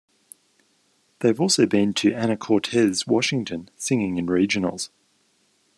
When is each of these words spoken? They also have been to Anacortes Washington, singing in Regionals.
They 1.19 1.31
also 1.31 1.61
have 1.61 1.69
been 1.69 1.93
to 1.93 2.09
Anacortes 2.09 3.05
Washington, 3.05 3.69
singing 3.77 4.17
in 4.17 4.25
Regionals. 4.25 4.89